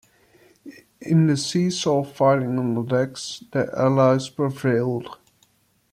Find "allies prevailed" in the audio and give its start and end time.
3.79-5.19